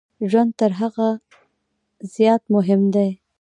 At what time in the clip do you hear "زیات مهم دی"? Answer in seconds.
2.13-3.09